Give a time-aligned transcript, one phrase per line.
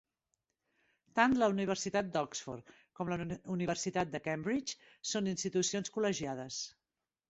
[1.19, 3.21] Tant la Universitat d'Oxford com la
[3.59, 6.65] Universitat de Cambridge són institucions col·legiades.